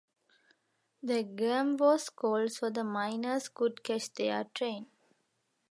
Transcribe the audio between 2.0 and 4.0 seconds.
called so the Miners could